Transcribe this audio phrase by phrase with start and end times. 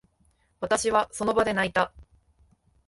[0.61, 1.93] 私は、その場で泣いた。